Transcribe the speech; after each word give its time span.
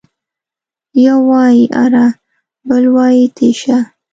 يو 1.03 1.17
وايي 1.29 1.63
اره، 1.83 2.07
بل 2.67 2.83
وايي 2.95 3.25
تېشه. 3.37 3.77